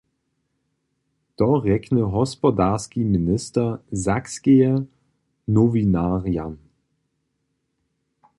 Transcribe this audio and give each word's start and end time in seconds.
To 1.37 1.45
rjekny 1.65 2.01
hospodarski 2.15 2.99
minister 3.15 3.67
Sakskeje 4.05 4.73
nowinarjam. 5.55 6.53